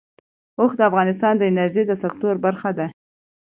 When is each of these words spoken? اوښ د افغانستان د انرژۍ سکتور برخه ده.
اوښ 0.59 0.71
د 0.77 0.81
افغانستان 0.89 1.33
د 1.37 1.43
انرژۍ 1.51 1.83
سکتور 2.03 2.35
برخه 2.45 2.69
ده. 2.77 2.87